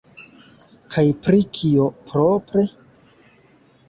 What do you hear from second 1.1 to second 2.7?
pri kio, propre?